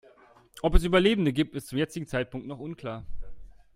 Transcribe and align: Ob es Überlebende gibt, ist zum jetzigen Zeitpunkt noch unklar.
Ob 0.63 0.73
es 0.73 0.83
Überlebende 0.83 1.31
gibt, 1.31 1.53
ist 1.53 1.67
zum 1.67 1.77
jetzigen 1.77 2.07
Zeitpunkt 2.07 2.47
noch 2.47 2.57
unklar. 2.57 3.05